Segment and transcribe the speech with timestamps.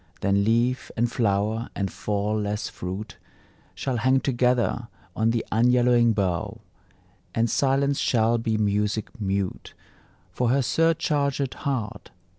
[0.21, 3.17] Then leaf, and flower, and fall less fruit
[3.75, 6.61] Shall hang together on the unyellowing bough;
[7.35, 9.75] And silence shall be Music mute
[10.31, 12.09] For her surchargèd heart.